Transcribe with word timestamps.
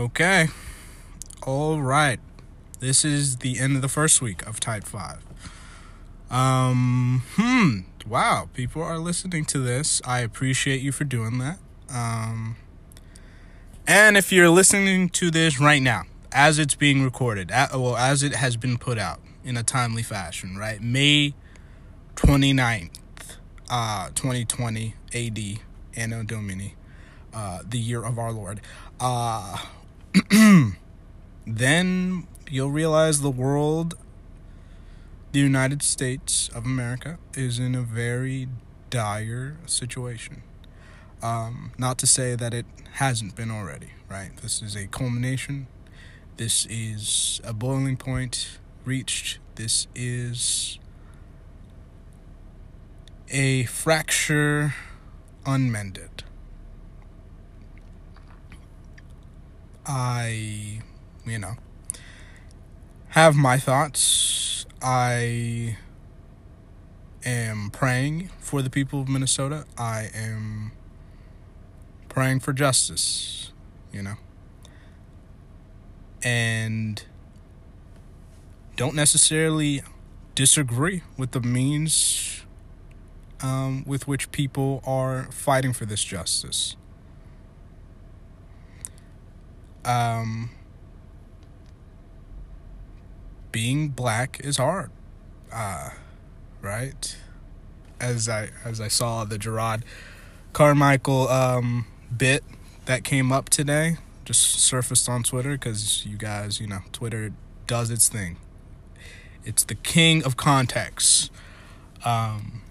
Okay. 0.00 0.48
All 1.42 1.78
right. 1.78 2.20
This 2.78 3.04
is 3.04 3.36
the 3.36 3.58
end 3.58 3.76
of 3.76 3.82
the 3.82 3.88
first 3.88 4.22
week 4.22 4.46
of 4.46 4.58
Tight 4.58 4.84
5. 4.84 5.18
Um, 6.30 7.22
hmm. 7.36 7.80
Wow, 8.08 8.48
people 8.54 8.82
are 8.82 8.96
listening 8.96 9.44
to 9.44 9.58
this. 9.58 10.00
I 10.06 10.20
appreciate 10.20 10.80
you 10.80 10.90
for 10.90 11.04
doing 11.04 11.36
that. 11.40 11.58
Um, 11.94 12.56
and 13.86 14.16
if 14.16 14.32
you're 14.32 14.48
listening 14.48 15.10
to 15.10 15.30
this 15.30 15.60
right 15.60 15.82
now, 15.82 16.04
as 16.32 16.58
it's 16.58 16.74
being 16.74 17.04
recorded, 17.04 17.50
at, 17.50 17.72
well, 17.72 17.98
as 17.98 18.22
it 18.22 18.34
has 18.34 18.56
been 18.56 18.78
put 18.78 18.96
out 18.96 19.20
in 19.44 19.58
a 19.58 19.62
timely 19.62 20.02
fashion, 20.02 20.56
right? 20.56 20.80
May 20.80 21.34
29th, 22.16 22.88
uh, 23.68 24.08
2020 24.14 24.94
AD, 25.14 25.38
Anno 25.94 26.22
Domini, 26.22 26.74
uh, 27.34 27.58
the 27.68 27.78
year 27.78 28.02
of 28.02 28.18
our 28.18 28.32
Lord. 28.32 28.62
Uh, 28.98 29.58
then 31.46 32.28
you'll 32.48 32.70
realize 32.70 33.20
the 33.20 33.30
world, 33.30 33.96
the 35.32 35.40
United 35.40 35.82
States 35.82 36.48
of 36.54 36.64
America, 36.64 37.18
is 37.34 37.58
in 37.58 37.74
a 37.74 37.82
very 37.82 38.46
dire 38.90 39.56
situation. 39.66 40.42
Um, 41.20 41.72
not 41.78 41.98
to 41.98 42.06
say 42.06 42.36
that 42.36 42.54
it 42.54 42.66
hasn't 42.92 43.34
been 43.34 43.50
already, 43.50 43.90
right? 44.08 44.30
This 44.40 44.62
is 44.62 44.76
a 44.76 44.86
culmination. 44.86 45.66
This 46.36 46.64
is 46.70 47.40
a 47.42 47.52
boiling 47.52 47.96
point 47.96 48.60
reached. 48.84 49.40
This 49.56 49.88
is 49.96 50.78
a 53.30 53.64
fracture 53.64 54.74
unmended. 55.44 56.22
I, 59.86 60.82
you 61.26 61.38
know, 61.38 61.54
have 63.10 63.36
my 63.36 63.58
thoughts. 63.58 64.66
I 64.82 65.76
am 67.24 67.70
praying 67.70 68.30
for 68.38 68.62
the 68.62 68.70
people 68.70 69.00
of 69.00 69.08
Minnesota. 69.08 69.64
I 69.76 70.10
am 70.14 70.72
praying 72.08 72.40
for 72.40 72.52
justice, 72.52 73.52
you 73.92 74.02
know. 74.02 74.14
And 76.22 77.02
don't 78.76 78.94
necessarily 78.94 79.82
disagree 80.34 81.02
with 81.16 81.32
the 81.32 81.40
means 81.40 82.44
um, 83.42 83.84
with 83.86 84.06
which 84.06 84.30
people 84.32 84.82
are 84.86 85.24
fighting 85.30 85.72
for 85.72 85.86
this 85.86 86.04
justice. 86.04 86.76
Um, 89.84 90.50
being 93.52 93.88
black 93.88 94.40
is 94.44 94.56
hard, 94.56 94.90
uh, 95.52 95.90
right? 96.60 97.16
As 98.00 98.28
I 98.28 98.50
as 98.64 98.80
I 98.80 98.88
saw 98.88 99.24
the 99.24 99.38
Jerrod 99.38 99.82
Carmichael 100.52 101.28
um, 101.28 101.86
bit 102.16 102.44
that 102.86 103.04
came 103.04 103.32
up 103.32 103.48
today, 103.48 103.96
just 104.24 104.40
surfaced 104.60 105.08
on 105.08 105.22
Twitter 105.22 105.52
because 105.52 106.06
you 106.06 106.16
guys, 106.16 106.60
you 106.60 106.66
know, 106.66 106.80
Twitter 106.92 107.32
does 107.66 107.90
its 107.90 108.08
thing. 108.08 108.36
It's 109.44 109.64
the 109.64 109.74
king 109.74 110.22
of 110.24 110.36
context. 110.36 111.30
Um, 112.04 112.62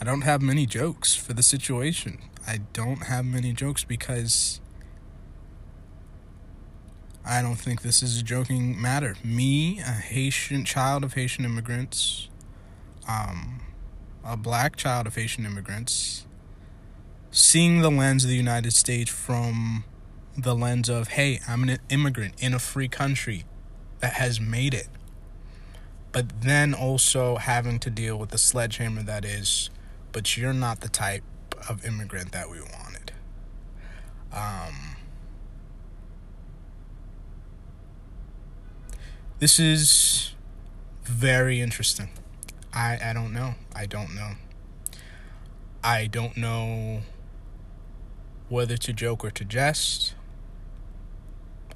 I 0.00 0.04
don't 0.04 0.22
have 0.22 0.40
many 0.40 0.66
jokes 0.66 1.14
for 1.14 1.32
the 1.32 1.42
situation. 1.42 2.18
I 2.46 2.60
don't 2.72 3.04
have 3.04 3.24
many 3.24 3.52
jokes 3.52 3.84
because 3.84 4.60
I 7.24 7.42
don't 7.42 7.56
think 7.56 7.82
this 7.82 8.02
is 8.02 8.20
a 8.20 8.22
joking 8.22 8.80
matter. 8.80 9.16
Me, 9.22 9.80
a 9.80 9.92
Haitian 9.92 10.64
child 10.64 11.04
of 11.04 11.14
Haitian 11.14 11.44
immigrants, 11.44 12.28
um, 13.08 13.60
a 14.24 14.36
black 14.36 14.76
child 14.76 15.06
of 15.06 15.14
Haitian 15.14 15.44
immigrants, 15.44 16.26
seeing 17.30 17.80
the 17.80 17.90
lens 17.90 18.24
of 18.24 18.30
the 18.30 18.36
United 18.36 18.72
States 18.72 19.10
from 19.10 19.84
the 20.36 20.54
lens 20.54 20.88
of, 20.88 21.08
hey, 21.08 21.40
I'm 21.48 21.68
an 21.68 21.78
immigrant 21.88 22.34
in 22.38 22.54
a 22.54 22.58
free 22.58 22.88
country 22.88 23.44
that 24.00 24.14
has 24.14 24.40
made 24.40 24.72
it. 24.72 24.88
But 26.12 26.42
then 26.42 26.72
also 26.72 27.36
having 27.36 27.78
to 27.80 27.90
deal 27.90 28.18
with 28.18 28.30
the 28.30 28.38
sledgehammer 28.38 29.02
that 29.02 29.24
is, 29.24 29.70
but 30.12 30.36
you're 30.36 30.52
not 30.54 30.80
the 30.80 30.88
type 30.88 31.24
of 31.68 31.84
immigrant 31.84 32.32
that 32.32 32.48
we 32.48 32.60
wanted. 32.60 33.12
Um, 34.32 34.96
this 39.38 39.60
is 39.60 40.34
very 41.04 41.60
interesting. 41.60 42.08
I, 42.72 42.98
I 43.02 43.12
don't 43.12 43.32
know. 43.32 43.54
I 43.74 43.86
don't 43.86 44.14
know. 44.14 44.32
I 45.82 46.06
don't 46.06 46.36
know 46.36 47.02
whether 48.48 48.76
to 48.76 48.92
joke 48.92 49.24
or 49.24 49.30
to 49.30 49.44
jest. 49.44 50.14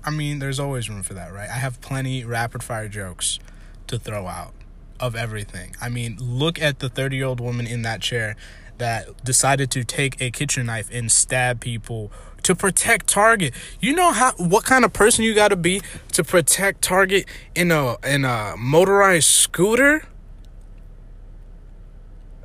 I 0.05 0.11
mean, 0.11 0.41
there's 0.41 0.59
always 0.59 0.91
room 0.91 1.03
for 1.03 1.15
that, 1.15 1.33
right? 1.33 1.49
I 1.49 1.55
have 1.55 1.81
plenty 1.81 2.25
rapid 2.25 2.63
fire 2.63 2.89
jokes 2.89 3.39
to 3.87 3.99
throw 3.99 4.27
out 4.27 4.53
of 4.99 5.15
everything. 5.15 5.77
I 5.81 5.89
mean, 5.89 6.17
look 6.21 6.61
at 6.61 6.81
the 6.81 6.89
30 6.89 7.17
year 7.17 7.27
old 7.27 7.41
woman 7.41 7.67
in 7.67 7.83
that 7.83 8.01
chair 8.01 8.37
that 8.79 9.25
decided 9.25 9.71
to 9.71 9.85
take 9.85 10.21
a 10.21 10.31
kitchen 10.31 10.67
knife 10.67 10.89
and 10.93 11.11
stab 11.11 11.61
people 11.61 12.11
to 12.45 12.55
protect 12.55 13.07
Target. 13.07 13.55
You 13.81 13.95
know 13.95 14.13
how 14.13 14.33
what 14.37 14.65
kind 14.65 14.85
of 14.85 14.93
person 14.93 15.25
you 15.25 15.35
got 15.35 15.49
to 15.49 15.57
be 15.57 15.83
to 16.13 16.25
protect 16.25 16.83
Target 16.83 17.27
in 17.55 17.71
a 17.71 17.97
in 18.07 18.25
a 18.25 18.55
motorized 18.57 19.29
scooter? 19.29 20.05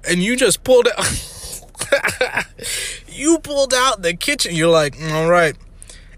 And 0.08 0.24
you 0.24 0.36
just 0.36 0.64
pulled 0.64 0.88
out 0.88 1.66
you 3.08 3.40
pulled 3.40 3.74
out 3.74 4.02
the 4.02 4.14
kitchen. 4.14 4.56
You're 4.56 4.70
like, 4.70 4.96
mm, 4.96 5.12
"All 5.12 5.30
right." 5.30 5.56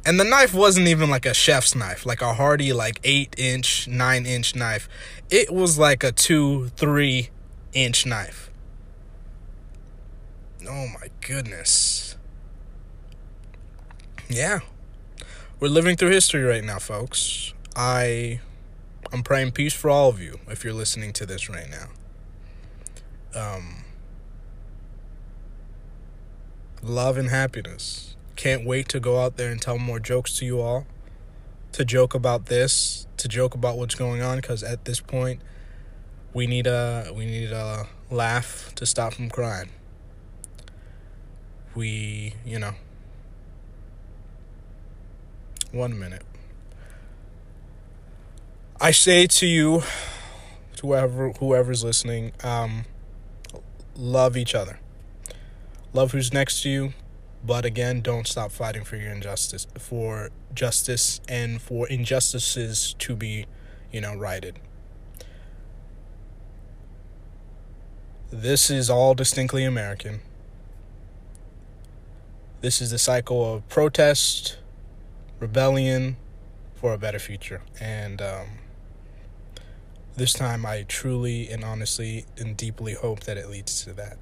And 0.06 0.20
the 0.20 0.24
knife 0.24 0.54
wasn't 0.54 0.88
even 0.88 1.10
like 1.10 1.26
a 1.26 1.34
chef's 1.34 1.76
knife, 1.76 2.06
like 2.06 2.22
a 2.22 2.34
hardy, 2.34 2.74
like 2.74 3.00
eight 3.04 3.36
inch, 3.38 3.88
nine 3.88 4.26
inch 4.26 4.56
knife. 4.56 4.88
It 5.30 5.54
was 5.54 5.78
like 5.78 6.04
a 6.04 6.12
two, 6.12 6.70
three 6.70 7.30
inch 7.74 8.06
knife. 8.06 8.50
Oh 10.68 10.88
my 10.88 11.10
goodness. 11.22 12.16
Yeah. 14.30 14.60
We're 15.60 15.70
living 15.70 15.98
through 15.98 16.12
history 16.12 16.44
right 16.44 16.64
now, 16.64 16.78
folks. 16.78 17.54
I 17.76 18.40
I'm 19.12 19.24
praying 19.24 19.54
peace 19.54 19.74
for 19.74 19.90
all 19.90 20.10
of 20.10 20.20
you 20.20 20.40
if 20.48 20.64
you're 20.64 20.74
listening 20.74 21.14
to 21.14 21.26
this 21.26 21.50
right 21.50 21.68
now. 21.68 21.88
Um 23.34 23.84
love 26.84 27.18
and 27.18 27.30
happiness. 27.30 28.16
Can't 28.36 28.66
wait 28.66 28.88
to 28.90 29.00
go 29.00 29.20
out 29.20 29.36
there 29.36 29.52
and 29.52 29.60
tell 29.60 29.80
more 29.80 30.00
jokes 30.00 30.38
to 30.38 30.46
you 30.46 30.62
all. 30.62 30.86
To 31.72 31.84
joke 31.84 32.14
about 32.14 32.46
this, 32.46 33.08
to 33.18 33.28
joke 33.28 33.56
about 33.56 33.78
what's 33.78 33.96
going 33.96 34.22
on 34.22 34.40
cuz 34.42 34.62
at 34.62 34.86
this 34.86 35.00
point 35.00 35.42
we 36.34 36.46
need 36.46 36.68
a 36.68 37.12
we 37.16 37.26
need 37.26 37.52
a 37.52 37.88
laugh 38.12 38.74
to 38.76 38.86
stop 38.86 39.14
from 39.14 39.30
crying. 39.30 39.70
We, 41.74 42.36
you 42.46 42.60
know, 42.60 42.74
one 45.72 45.98
minute. 45.98 46.24
I 48.82 48.92
say 48.92 49.28
to 49.28 49.46
you, 49.46 49.84
to 50.78 50.88
whoever 50.88 51.32
whoever's 51.34 51.84
listening, 51.84 52.32
um, 52.44 52.86
love 53.96 54.38
each 54.38 54.56
other. 54.56 54.80
Love 55.92 56.12
who's 56.12 56.32
next 56.32 56.62
to 56.64 56.70
you, 56.70 56.94
but 57.46 57.66
again, 57.66 58.02
don't 58.02 58.28
stop 58.28 58.52
fighting 58.52 58.84
for 58.84 58.96
your 58.96 59.12
injustice, 59.12 59.68
for 59.78 60.30
justice, 60.54 61.20
and 61.28 61.62
for 61.62 61.88
injustices 61.88 62.96
to 63.00 63.16
be, 63.16 63.46
you 63.92 64.00
know, 64.00 64.16
righted. 64.16 64.60
This 68.32 68.70
is 68.70 68.90
all 68.90 69.16
distinctly 69.16 69.66
American. 69.66 70.22
This 72.62 72.82
is 72.82 72.92
the 72.92 73.00
cycle 73.00 73.56
of 73.56 73.68
protest, 73.68 74.58
rebellion 75.40 76.18
for 76.76 76.94
a 76.94 76.98
better 76.98 77.20
future. 77.20 77.62
And 77.80 78.22
um, 78.22 78.48
this 80.16 80.34
time, 80.34 80.66
I 80.66 80.84
truly 80.88 81.50
and 81.50 81.64
honestly 81.64 82.26
and 82.38 82.56
deeply 82.56 82.94
hope 82.94 83.22
that 83.22 83.38
it 83.38 83.50
leads 83.50 83.84
to 83.86 83.94
that. 83.94 84.18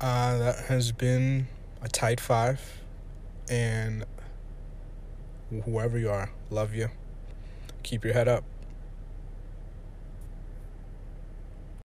Uh, 0.00 0.38
that 0.38 0.64
has 0.66 0.90
been 0.92 1.46
a 1.80 1.88
tight 1.88 2.20
five. 2.20 2.60
And 3.48 4.04
whoever 5.64 5.98
you 5.98 6.10
are, 6.10 6.30
love 6.50 6.74
you. 6.74 6.88
Keep 7.82 8.04
your 8.04 8.14
head 8.14 8.28
up. 8.28 8.44